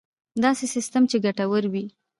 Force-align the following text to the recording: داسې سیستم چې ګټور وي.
داسې 0.43 0.65
سیستم 0.75 1.03
چې 1.11 1.17
ګټور 1.25 1.63
وي. 1.73 1.85